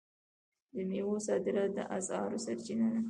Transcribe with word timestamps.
د 0.73 0.75
میوو 0.89 1.15
صادرات 1.27 1.69
د 1.77 1.79
اسعارو 1.97 2.37
سرچینه 2.45 2.87
ده. 2.93 2.99